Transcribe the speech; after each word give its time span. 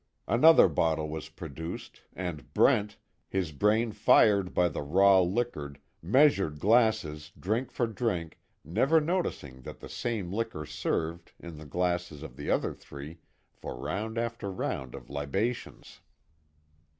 Another 0.27 0.67
bottle 0.67 1.07
was 1.09 1.29
produced, 1.29 2.01
and 2.15 2.51
Brent, 2.55 2.97
his 3.29 3.51
brain 3.51 3.91
fired 3.91 4.51
by 4.51 4.67
the 4.67 4.81
raw 4.81 5.19
liquor, 5.21 5.75
measured 6.01 6.57
glasses, 6.57 7.31
drink 7.39 7.69
for 7.69 7.85
drink, 7.85 8.39
never 8.65 8.99
noticing 8.99 9.61
that 9.61 9.79
the 9.79 9.87
same 9.89 10.33
liquor 10.33 10.65
served, 10.65 11.33
in 11.39 11.57
the 11.59 11.67
glasses 11.67 12.23
of 12.23 12.35
the 12.35 12.49
other 12.49 12.73
three, 12.73 13.19
for 13.53 13.77
round 13.79 14.17
after 14.17 14.51
round 14.51 14.95
of 14.95 15.07
libations. 15.11 16.01